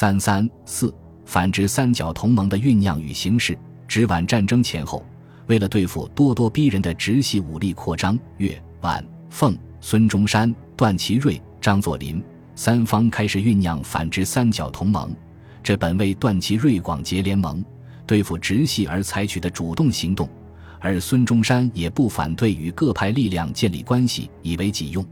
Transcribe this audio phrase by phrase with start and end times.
[0.00, 0.94] 三三四
[1.24, 3.58] 反之三角同盟的酝酿与形势。
[3.88, 5.04] 直皖战争前后，
[5.48, 12.22] 为了对付咄咄逼人的直系武力扩张，粤、皖、奉、孙中山、段祺瑞、张作霖
[12.54, 15.12] 三方开始酝酿反直三角同盟。
[15.64, 17.64] 这本为段祺瑞广结联盟
[18.06, 20.28] 对付直系而采取的主动行动，
[20.78, 25.04] 而孙中山也不反对与各派力量建立关系，以为己用。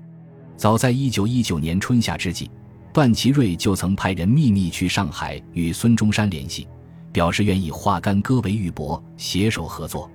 [0.56, 2.48] 早在一九一九年春夏之际，
[2.96, 6.66] 段祺瑞就曾派人秘密去上海与孙中山联系。
[7.12, 10.10] 表示愿意化干戈为玉帛，携手合作。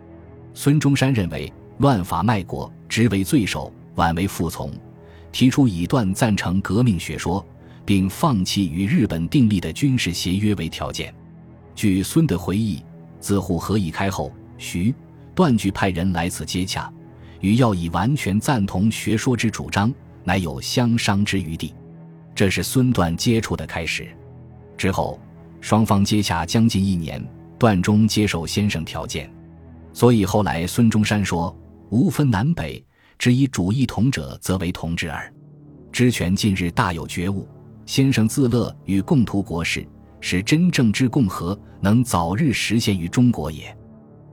[0.56, 4.72] 孙中山认为乱法卖国，直为罪首，晚为服从，
[5.32, 7.46] 提出以段赞成革命学说，
[7.86, 11.14] 并放弃与日本订立的军事协约为条件。
[11.76, 12.84] 据孙的回忆，
[13.20, 14.92] 自沪合议开后，徐
[15.36, 16.92] 段据派人来此接洽，
[17.42, 21.74] 与要以完全赞同学说之主张，乃有相商之余地。
[22.42, 24.08] 这是孙段接触的开始。
[24.76, 25.20] 之后。
[25.60, 27.24] 双方接洽将近一年，
[27.60, 29.32] 段中接受先生条件，
[29.94, 31.56] 所以后来孙中山说
[31.92, 32.84] ：“无分南北，
[33.20, 35.32] 只以主义同者，则为同之耳。”
[35.94, 37.48] 知权近日大有觉悟，
[37.86, 39.88] 先生自乐与共图国事，
[40.20, 43.78] 使真正之共和能早日实现于中国也。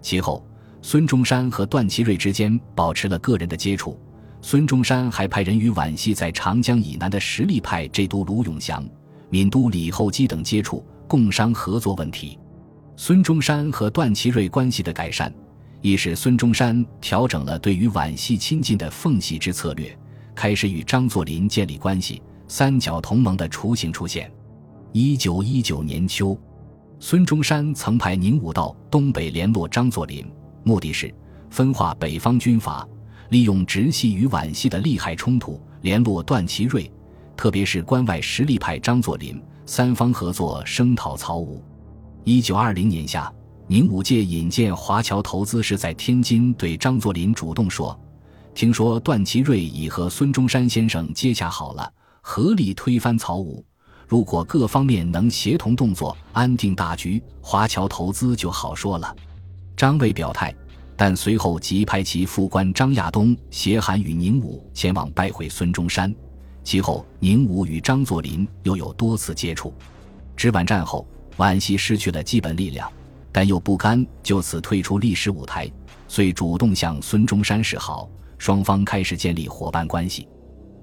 [0.01, 0.43] 其后，
[0.81, 4.01] 孙中山和段祺瑞之间保持了个人的接触，
[4.41, 8.85] 孙中山还派人与皖系在长江以南的实力派浙督卢永祥、
[9.31, 10.85] 闽都李厚基等接触。
[11.09, 12.39] 共商合作问题，
[12.95, 15.33] 孙中山和段祺瑞关系的改善，
[15.81, 19.99] 亦使孙中山调整了对于皖系亲近的奉系之策略，
[20.35, 24.31] 开始与张作霖建立关系，三角同盟的雏形出现。
[24.93, 26.39] 一九一九年秋，
[27.01, 30.31] 孙中山曾派宁武到东北联络张作霖，
[30.63, 31.11] 目的是
[31.49, 32.87] 分化北方军阀，
[33.31, 36.91] 利用直系与皖系的利害冲突，联络段祺瑞，
[37.37, 39.41] 特别是关外实力派张作霖。
[39.67, 41.63] 三方合作声讨曹武。
[42.25, 43.31] 一九二零年夏，
[43.67, 47.99] 宁武界引荐华侨投资时，在天津对张作霖主动说
[48.55, 53.63] ：“听说段祺瑞已和孙中山先生接洽好了，合力推翻曹武。
[54.07, 59.15] 如果各方面能协同动作，安定大局，华侨投资就好说了。”
[59.77, 60.53] 张未表态，
[61.01, 66.13] 但随后即派其副官张亚东携函与宁武前往拜会孙中山。
[66.65, 69.73] 其后，宁武与张作霖又有多次接触。
[70.37, 71.07] 直皖战后，
[71.37, 72.91] 皖系失去了基本力量，
[73.31, 75.71] 但又不甘就此退出历史舞台，
[76.09, 80.27] 遂主动向孙中山示好，双方开始建立伙伴关系。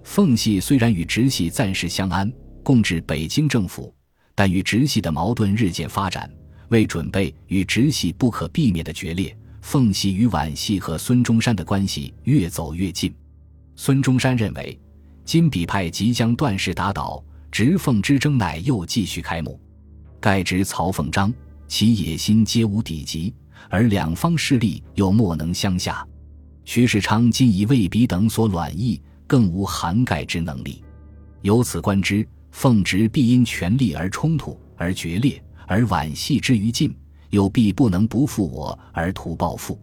[0.06, 2.32] 奉系虽然与直系暂时相安，
[2.64, 3.94] 共治北京政府，
[4.34, 6.32] 但与直系的矛盾日渐发展。
[6.70, 13.12] 为准备与直系不可避免的决裂，奉系与皖系和孙中山的关系越走越近。
[13.76, 14.80] 孙中山认为。
[15.26, 17.22] 金笔派即将断势打倒，
[17.52, 19.60] 直奉之争乃又继续开幕。
[20.20, 21.34] 盖执曹凤章
[21.68, 23.34] 其野心皆无底级，
[23.68, 26.08] 而两方势力又莫能相下。
[26.64, 30.84] 徐世昌今以魏比等所卵意，更无涵盖之能力。
[31.42, 36.96] 由此观之，奉直必因权力而冲突而决裂，而皖系之于晋，
[37.36, 39.78] 又必不能不负我而图报复。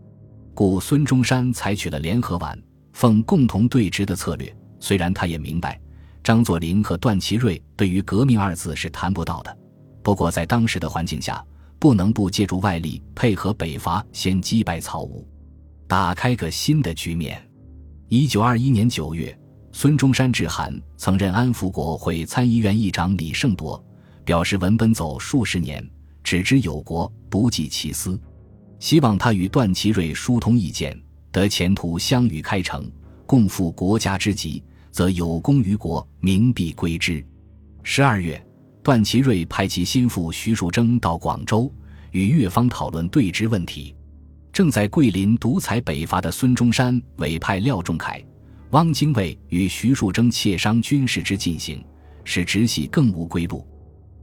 [0.55, 2.59] 故孙中山采取了联合皖
[2.95, 4.57] 奉共同对峙的策略。
[4.81, 5.79] 虽然他也明白，
[6.25, 9.55] 张作霖和段祺瑞对于“革命”二字是谈不到的，
[10.03, 11.45] 不过在当时的环境下，
[11.79, 15.29] 不能不借助外力配合北伐，先击败曹武，
[15.87, 17.41] 打开个新的局面。
[18.09, 19.39] 一九二一年九月，
[19.73, 23.83] 孙中山致函曾任安福国会参议院议长李胜铎，
[24.25, 25.87] 表示文本走数十年，
[26.33, 28.19] 只知有国，不计其私，
[28.79, 30.99] 希望他与段祺瑞疏通意见，
[31.31, 32.91] 得前途相与开诚，
[33.27, 34.65] 共赴国家之急。
[34.91, 37.23] 则有功于国，名必归之。
[37.83, 38.43] 十二月，
[38.83, 41.71] 段祺瑞派其心腹徐树铮到广州，
[42.13, 43.95] 与越方讨论对峙问题。
[44.55, 48.25] 正在桂林独裁北伐的孙中山委派廖仲恺、
[48.71, 51.85] 汪精卫与徐树铮切商军事之进行，
[52.25, 53.67] 使直系更无归路。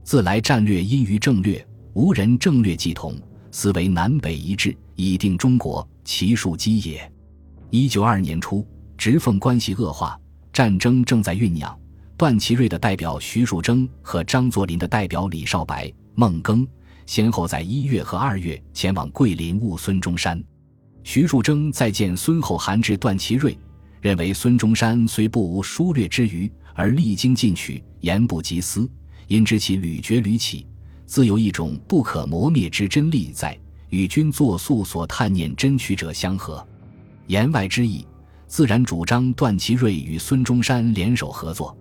[0.02, 3.14] 自来战略因于政略，无人政略既同，
[3.50, 7.12] 思为南北一致，以定中国，其数基也。
[7.70, 8.64] 一九二年初，
[8.96, 10.18] 直奉关系恶化。
[10.52, 11.76] 战争正在酝酿，
[12.16, 16.66] 段祺瑞的代表徐树铮和张作霖的代表李少白、孟庚
[17.06, 20.42] 先后在一月和二月前往桂林晤孙中山。
[21.02, 23.56] 徐树铮在见孙后函致段祺瑞，
[24.00, 28.88] 认为孙中山虽不无疏略之余，而历经进取，言不及私，
[29.28, 30.66] 因知其屡决屡起，
[31.10, 33.58] 自有一种不可磨灭之真力在，
[33.88, 36.64] 与君作素所探念真取者相合。
[37.26, 38.06] 言外之意。
[38.46, 41.76] 自然主张段祺瑞与孙中山联手合作。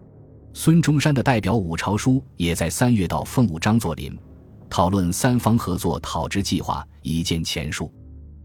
[0.53, 4.17] 孙中山的代表武朝书也在三月到奉武张作霖，
[4.67, 7.93] 讨论三方合作讨之计划，一见前述。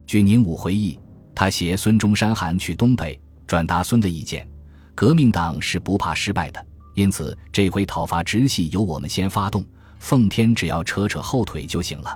[0.06, 0.98] 据宁武回忆，
[1.34, 4.46] 他携孙中山函去东北，转达孙的意见：
[4.94, 9.64] 革命党是不怕失败的，因此这回讨伐直系由我们先发动，
[10.04, 12.14] 奉天只要扯扯后腿就行了。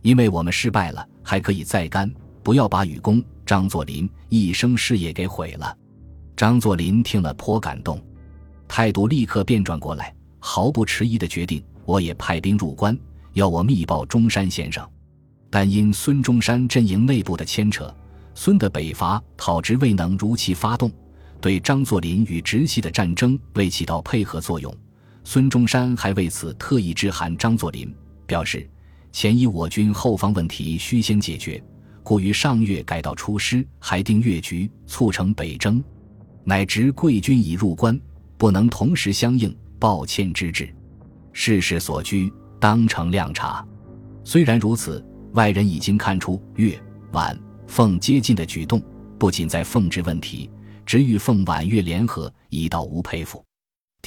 [0.00, 2.10] 因为我们失败了，还可以再干，
[2.42, 5.76] 不要把禹公、张作霖一生事业给毁了。
[6.34, 8.02] 张作霖听了颇感动。
[8.66, 12.98] 态度立刻变转过来，毫不迟疑的决定，我也派兵入关，
[13.34, 14.88] 要我密报中山先生。
[15.50, 17.94] 但因孙中山阵营内部的牵扯，
[18.34, 20.90] 孙的北伐讨直未能如期发动，
[21.42, 24.74] 对张作霖与直系的战争未起到配合作用。
[25.30, 27.94] 孙中山还为此特意致函张作霖，
[28.26, 28.66] 表示
[29.12, 31.62] 前以我军后方问题须先解决，
[32.02, 35.84] 故于上月改道出师，还定越局，促成北征，
[36.44, 38.00] 乃知贵军已入关。
[38.38, 40.74] 不能同时相应，抱歉之至。
[41.34, 43.62] 世事所居，当成亮察。
[44.24, 46.80] 虽然如此，外人已经看出粤
[47.12, 48.82] 皖奉接近的举动，
[49.18, 50.50] 不仅在奉制问题，
[50.86, 53.44] 直与奉皖粤联合，已到吴佩孚。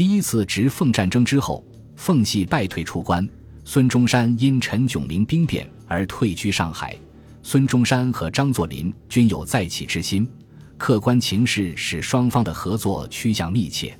[0.01, 1.63] 第一次直奉战争之后，
[1.95, 3.29] 奉系败退出关，
[3.63, 6.97] 孙中山因陈炯明兵变而退居上海。
[7.43, 10.27] 孙中山和张作霖均有再起之心，
[10.75, 13.95] 客观情势使双方的合作趋向密切。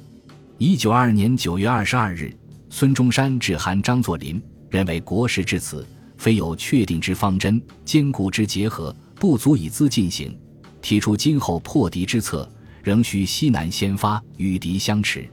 [0.57, 2.36] 一九二二年九月二十二日，
[2.71, 5.88] 孙中山致函张作霖，认为国事至此，
[6.18, 10.36] 非有确定之方针、坚固之结合，不足以资进行。
[10.81, 12.51] 提出今后破敌之策，
[12.81, 15.30] 仍需西南先发，与敌相持。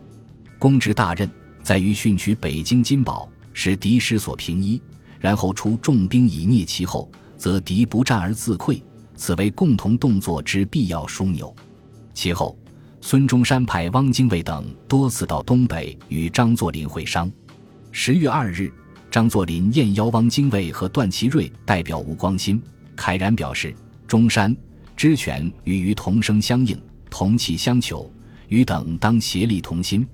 [0.58, 1.31] 公职大任
[1.62, 4.81] 在于训取北京金宝，使敌失所平一，
[5.20, 8.82] 然后出重兵以逆其后，则敌不战而自溃，
[9.14, 11.55] 此为共同动作之必要枢纽。
[12.12, 12.58] 其后。
[13.00, 17.31] 孙中山派汪精卫等多次到东北与张作霖会商。
[17.93, 18.72] 十月二日，
[19.08, 22.60] 张作霖宴邀汪精卫和段祺瑞代表吴光新，
[22.96, 23.72] 慨然表示
[24.08, 24.55] ：“中山
[24.96, 26.76] 知权与于同声相应，
[27.08, 28.12] 同气相求，
[28.49, 30.05] 与等当协力同心。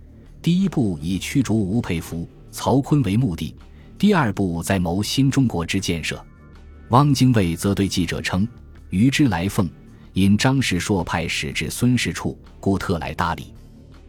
[0.44, 3.56] 第一步以驱逐吴佩孚、曹锟为目的，
[3.96, 6.22] 第二步在谋新中国之建设。”
[6.90, 8.46] 汪精卫则对记者称
[8.90, 9.66] ：“于之来奉。”
[10.12, 13.54] 因张世硕派使至孙氏处，故特来搭理。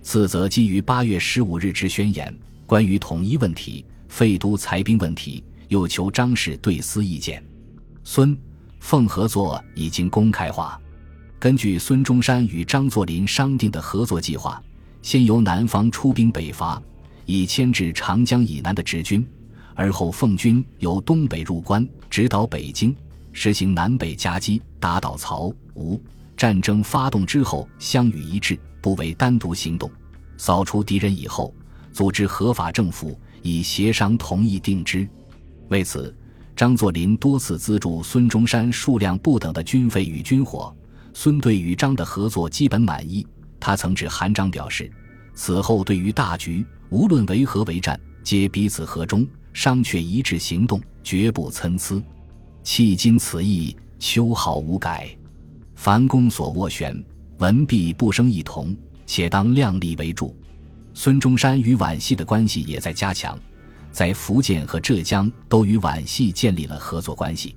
[0.01, 7.41] 次则基于八月十五日之宣言，关于统一问题、废都裁兵问题，又求张氏对私意见。
[8.03, 8.37] 孙
[8.81, 10.77] 奉合作已经公开化。
[11.39, 14.61] 根据孙中山与张作霖商定的合作计划，
[15.05, 16.81] 先由南方出兵北伐，
[17.27, 19.23] 以牵制长江以南的直军；
[19.75, 22.93] 而后奉军由东北入关，直捣北京。
[23.31, 26.01] 实行南北夹击，打倒曹吴。
[26.35, 29.87] 战争发动之后，相与一致，不为单独行动。
[30.37, 31.53] 扫除敌人以后，
[31.93, 35.07] 组织合法政府，以协商同意定之。
[35.67, 36.11] 为此，
[36.55, 40.75] 张作霖多次资助孙中山数量不等的军费与军火。
[41.13, 43.25] 孙对与张的合作基本满意。
[43.65, 44.91] 他曾致韩章表示
[45.33, 51.99] ：“此后对于大局，无论为何为战，皆彼此和衷，商却一致行动，绝不参差。”
[52.63, 55.09] 迄今此意，秋毫无改。
[55.73, 57.03] 凡公所斡旋，
[57.39, 58.77] 文必不生异同，
[59.07, 60.37] 且当量力为主。
[60.93, 63.35] 孙中山与皖系的关系也在加强，
[63.91, 67.55] 在福建和浙江都与皖系建立了合作关系。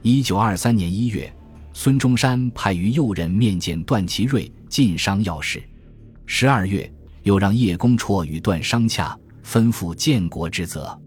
[0.00, 1.30] 一九二三年一月，
[1.74, 5.62] 孙中山派于右任面见段祺瑞，晋商要事。
[6.24, 6.90] 十二月，
[7.24, 9.14] 又让叶公绰与段商洽，
[9.44, 10.98] 吩咐建国之责。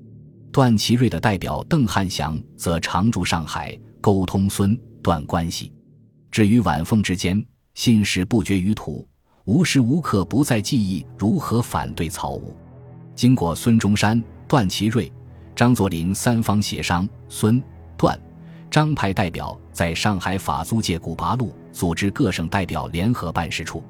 [0.52, 5.74] 段祺瑞的代表邓汉祥则常驻上海，沟通孙段关系。
[6.30, 7.44] 至于晚奉之间，
[7.74, 9.04] 信使不绝于途，
[9.46, 12.56] 无时无刻不在记忆如何反对曹吴。
[13.16, 15.12] 经过孙中山、段祺瑞、
[15.56, 17.60] 张作霖三方协商，孙
[17.98, 18.16] 段
[18.70, 23.84] 张派代表在上海法租界古八路组织各省代表联合办事处。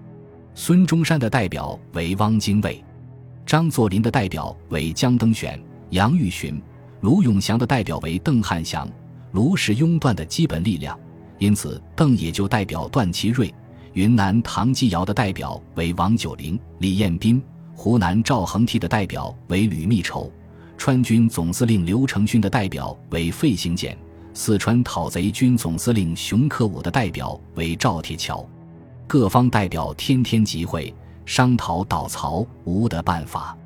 [0.55, 2.83] 孙中山的代表为汪精卫，
[3.45, 5.61] 张作霖的代表为江登选。
[5.91, 6.59] 杨玉询、
[7.01, 8.89] 卢永祥的代表为邓汉祥，
[9.33, 10.99] 卢是拥段的基本力量，
[11.37, 13.53] 因此邓也就代表段祺瑞。
[13.93, 17.41] 云南唐继尧的代表为王九龄、李彦斌，
[17.75, 20.29] 湖南赵恒惕的代表为吕密筹，
[20.75, 23.95] 川军总司令刘成勋的代表为费行俭，
[24.37, 28.45] 四川讨贼军总司令熊克武的代表为赵铁桥。
[29.07, 30.93] 各方代表天天集会，
[31.25, 33.57] 商讨倒曹吴的办法。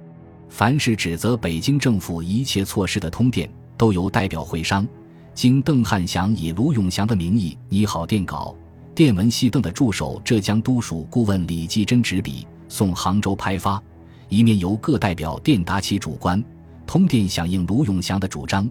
[0.47, 4.87] 凡是指责北京政府一切措施的通电，都由代表会商，
[5.33, 8.55] 经邓汉祥以卢永祥的名义拟好电稿，
[8.93, 13.81] 电文系邓的助手浙江督署顾问李继珍执笔，送杭州拍发，
[14.27, 16.43] 一面由各代表电达其主观
[16.85, 18.69] 通电响应卢永祥的主张，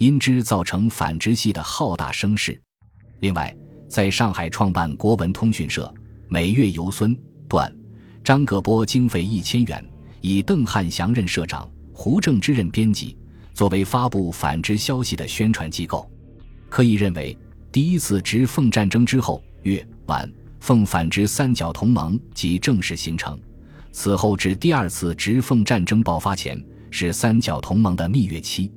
[0.00, 2.58] 因之造成反直系的浩大声势。
[3.20, 3.54] 另外，
[3.86, 5.92] 在上海创办国文通讯社，
[6.26, 7.14] 每月由孙
[7.46, 7.70] 段、
[8.24, 9.84] 张葛波经费一千元，
[10.22, 13.14] 以邓汉祥任社长，胡正之任编辑，
[13.52, 16.10] 作为发布反直消息的宣传机构。
[16.70, 17.36] 可以认为，
[17.70, 20.26] 第一次直奉战争之后，粤皖
[20.60, 23.38] 奉反直三角同盟即正式形成。
[23.92, 26.58] 此后至第二次直奉战争爆发前，
[26.90, 28.72] 是三角同盟的蜜月期。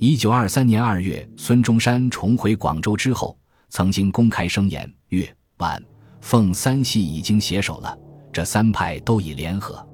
[0.00, 3.36] 一九二三年二月，孙中山重回广州之后，
[3.68, 5.82] 曾经公开声言：粤皖
[6.20, 7.98] 奉三系已经携手了，
[8.32, 9.84] 这三派都已联合。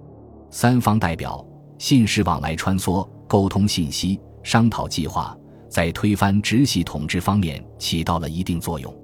[0.51, 1.43] 三方代表
[1.79, 5.35] 信使往来穿梭，沟通信息，商讨计划，
[5.71, 8.95] 在推翻直系统治方面起到了一定作用。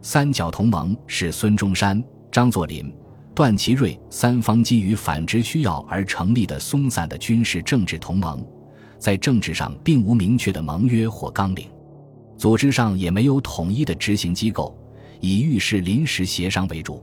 [0.00, 2.02] 三角同盟是孙中山、
[2.32, 2.90] 张作霖。
[3.34, 8.42] 段祺瑞三方基于反直需要而成立的松散的军事政治同盟，
[8.98, 11.66] 在政治上并无明确的盟约或纲领，
[12.36, 14.76] 组织上也没有统一的执行机构，
[15.20, 17.02] 以遇事临时协商为主。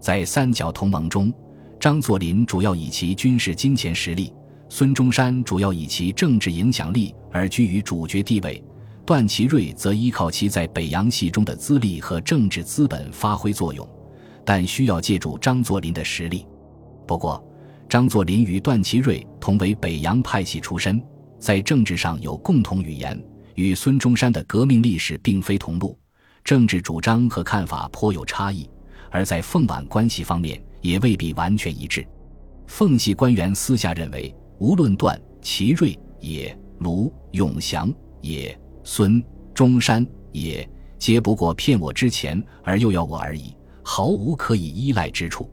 [0.00, 1.32] 在三角同盟中，
[1.80, 4.32] 张作霖主要以其军事金钱实力，
[4.68, 8.62] 孙中山主要以其政治影响力而居于主角地位，
[9.04, 13.88] 段祺瑞则依靠其在北洋系中的资历和政治资本发挥作用。
[14.46, 16.46] 但需要借助张作霖的实力。
[17.06, 17.42] 不过，
[17.88, 21.02] 张作霖与段祺瑞同为北洋派系出身，
[21.44, 23.22] 在政治上有共同语言，
[23.54, 25.94] 与孙中山的革命历史并非同路，
[26.42, 28.66] 政治主张和看法颇有差异。
[29.10, 32.02] 而在奉皖关系方面，也未必完全一致。
[32.66, 39.22] 奉系官员私下认为，无论段祺瑞也、卢永祥也、孙
[39.52, 40.66] 中山也，
[40.98, 43.54] 皆不过骗我之钱，而又要我而已。
[43.82, 45.50] 毫无可以依赖之处，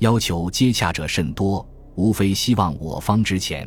[0.00, 3.66] 要求接洽者甚多，无非希望我方之前。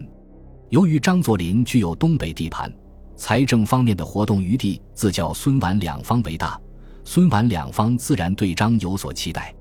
[0.69, 2.73] 由于张作霖具有东北地盘，
[3.15, 6.59] 财政方面的活动余地自较孙皖两方为大，
[7.03, 9.53] 孙皖两方自然对张有所期待。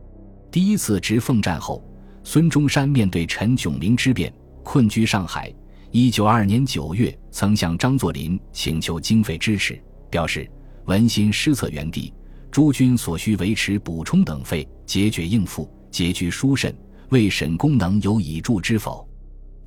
[0.50, 1.84] 第一次直奉战后，
[2.22, 4.32] 孙中山面对陈炯明之变，
[4.62, 5.52] 困居上海。
[5.90, 9.78] 一九二二年九月，曾向张作霖请求经费支持，
[10.10, 10.50] 表示
[10.86, 12.12] 文心失策原地。
[12.50, 16.74] 诸军所需维持补充等费，节决应付，结局殊甚。
[17.10, 19.06] 未审功能有以助之否？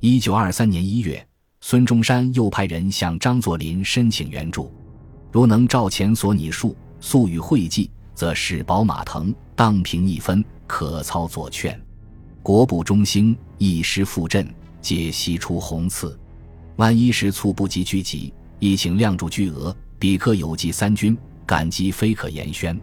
[0.00, 1.26] 一九二三年一月，
[1.60, 4.72] 孙中山又派人向张作霖申请援助，
[5.32, 11.78] 如能照前所拟述，速予会稽，则使宝马腾当平一分，可操作劝。
[12.42, 14.48] 国部中兴，一时复振，
[14.80, 16.18] 皆悉出红赐。
[16.76, 21.16] 万一时猝不及聚集，亦请亮助巨额，彼可有计三军。
[21.44, 22.78] 感激非可言宣。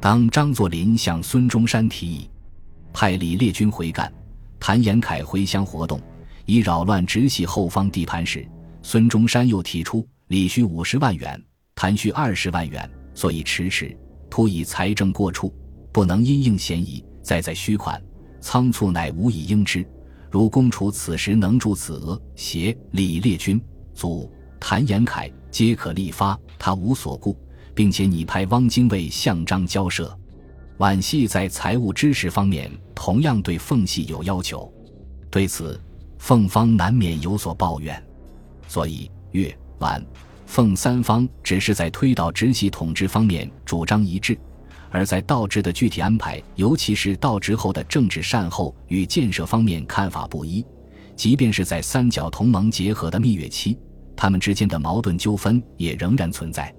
[0.00, 2.30] 当张作霖向孙中山提议
[2.92, 4.08] 派李烈军回赣，
[4.60, 6.00] 谭延闿回乡活动，
[6.46, 8.48] 以扰乱直系后方地盘时，
[8.82, 11.40] 孙中山又提出李需五十万元，
[11.74, 13.96] 谭需二十万元，所以迟迟，
[14.30, 15.54] 突以财政过处，
[15.92, 18.02] 不能因应嫌疑，再在虚款，
[18.40, 19.86] 仓促乃无以应之。
[20.30, 23.60] 如公处此时能助此额，携李烈军、
[23.92, 27.36] 祖谭延闿皆可立发，他无所顾。
[27.74, 30.18] 并且拟派汪精卫向张交涉，
[30.78, 34.72] 皖系在财务支持方面同样对奉系有要求，
[35.30, 35.78] 对此
[36.18, 38.02] 奉方难免有所抱怨，
[38.66, 40.04] 所以粤皖
[40.46, 44.38] 奉三方只是在推倒直系统治方面主张一致，
[44.90, 50.64] 而在倒职的具体安排，尤其是倒职后的政治善后与建设方面看法不一。
[51.14, 53.78] 即便是在三角同盟结合的蜜月期，
[54.14, 56.72] 他们之间的矛盾纠纷也仍然存在。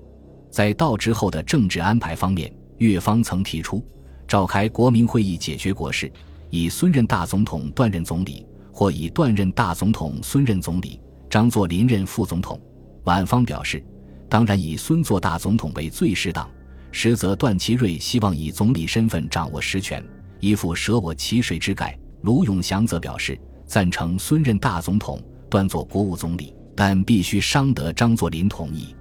[0.50, 3.84] 在倒职后的政治安排方面，越方曾提出
[4.28, 6.12] 召开国民会议解决国事，
[6.50, 8.46] 以孙任大总统，段任总理，
[8.78, 12.62] 或以段任大总统，孙任总理，张作霖任副总统。
[13.06, 13.84] 皖方表示，
[14.30, 16.48] 当然以孙做大总统为最适当。
[16.92, 20.06] 实则段祺瑞希望以总理身份掌握实权，
[20.40, 21.98] 一副舍我其谁之概。
[22.22, 25.20] 卢永祥则表示赞成孙任大总统，
[25.50, 28.96] 段做国务总理，但必须商得张作霖同意。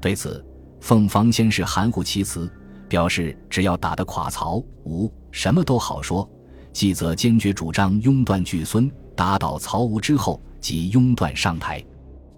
[0.00, 0.44] 对此。
[0.80, 2.52] 凤方先是含糊其辞，
[2.88, 6.28] 表示只要打得垮曹吴，什么都好说；
[6.72, 11.82] 继则坚决主张拥断拒孙，打倒曹吴之后即拥断上台。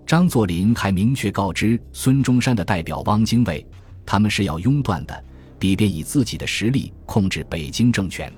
[0.07, 3.67] 张作霖还明确告知孙中山的代表汪精卫，
[4.05, 5.25] 他们是要拥断的，
[5.61, 8.33] 以便以自己的实力控制北京政权。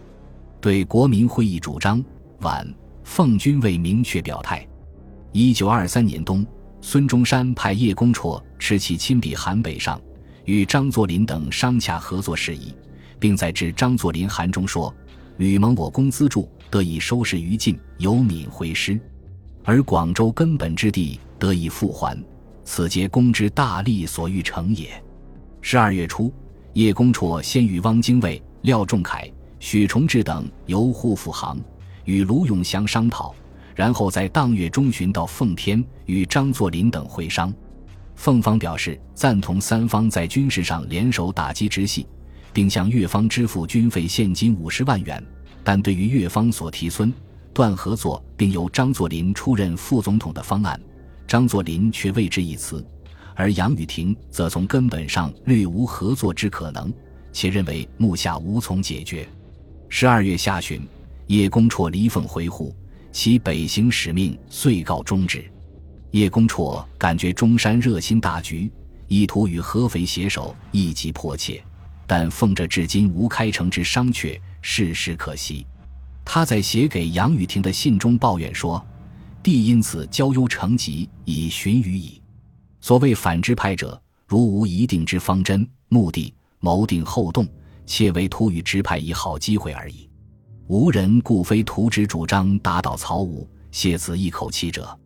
[0.60, 2.04] 对国民会议主张，
[2.40, 2.66] 皖
[3.02, 4.66] 奉军未明确表态。
[5.32, 6.46] 一九二三年冬。
[6.82, 10.00] 孙中山派叶公绰持其亲笔函北上，
[10.44, 12.72] 与张作霖等商洽合作事宜，
[13.18, 14.94] 并在致张作霖函中说
[15.38, 18.98] ：“吕蒙我公资助，得以收拾于尽，由闽回师，
[19.64, 22.16] 而广州根本之地得以复还，
[22.64, 24.90] 此皆公之大力所欲成也。
[25.60, 26.32] 十二月初，
[26.74, 31.58] 叶公绰先与汪精卫、廖仲恺、许崇智等由沪赴杭，
[32.04, 33.34] 与卢永祥商讨，
[33.74, 37.52] 然后在当月中旬到奉天，与张作霖等会商。
[38.14, 42.06] 奉方表示赞同三方在军事上联手打击直系，
[42.52, 45.22] 并向越方支付军费现金五十万元。
[45.66, 47.12] 但对于越方所提孙
[47.52, 50.80] 段合作，并由张作霖出任副总统的方案，
[51.26, 52.86] 张作霖却未置一词。
[53.34, 56.94] 而杨宇霆则从根本上略无合作之可能，
[57.32, 59.28] 且认为目下无从解决。
[59.88, 60.86] 十二月下旬，
[61.26, 62.72] 叶公绰离奉回沪，
[63.10, 65.50] 其北行使命遂告终止。
[66.12, 68.70] 叶公绰感觉中山热心大局，
[69.08, 71.60] 意图与合肥携手，一急迫切。
[72.06, 75.64] 但奉着至今无开城之商榷，事实可惜。
[76.24, 78.84] 他在写给杨宇婷的信中抱怨说
[79.40, 82.20] ：“帝因此交忧成疾，以寻于矣。
[82.80, 87.46] 所谓反之派者，如无一定之方针、目的，谋定后动，
[87.86, 90.10] 切为图与之派一好机会而已。
[90.66, 94.98] 无人故非图之主张打倒曹武，谢此一口气者。”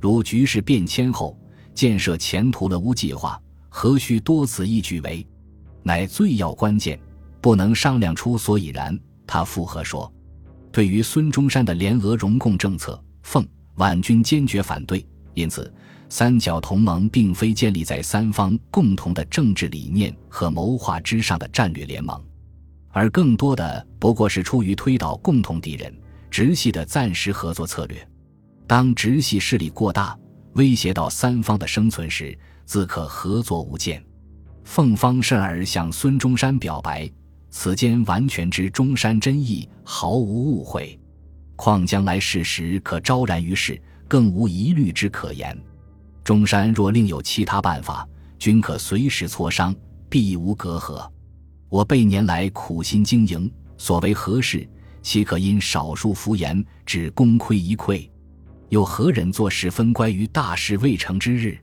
[0.00, 1.36] 如局势变迁后，
[1.74, 5.26] 建设前途了无计划，何须多此一举为？
[5.82, 6.96] 乃最要关键，
[7.40, 8.98] 不能商量出所以然。
[9.26, 10.12] 他附和说
[10.72, 15.06] ：“对于孙中山的联俄容共政策，奉皖军坚决反对。
[15.34, 15.72] 因此，
[16.08, 22.20] 三角同盟并非建立在三方共同的政治理念和谋划之上的战略联盟，
[22.90, 25.96] 而更多的不过是出于推倒共同敌人
[26.28, 28.04] 直系的暂时合作策略。”
[28.66, 30.16] 当直系势力过大，
[30.54, 34.00] 威胁到三方的生存时，自可合作无间。
[34.64, 37.10] 奉方甚而向孙中山表白，
[37.50, 40.98] 此间完全知中山真意，毫无误会。
[41.56, 45.56] 况将来事实可昭然于世，更无疑虑之可言。
[46.24, 49.74] 中山若另有其他办法，均可随时磋商，
[50.08, 51.06] 必无隔阂。
[51.68, 54.66] 我备年来苦心经营，所为何事，
[55.02, 58.08] 岂可因少数浮言，致功亏一篑？
[58.68, 61.58] 又何忍做事分乖于大事未成之日？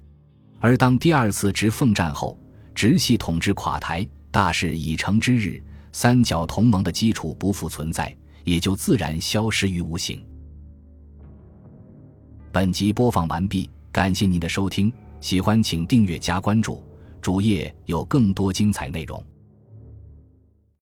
[0.59, 2.37] 而当第二次直奉战后，
[2.75, 5.63] 直系统治垮台，大事已成之日，
[5.99, 10.23] 三角同盟的基础不复存在，也就自然消失于无形。
[12.51, 16.83] 本集播放完毕，感谢您的收听，喜欢请订阅加关注，
[17.19, 19.25] 主页有更多精彩内容。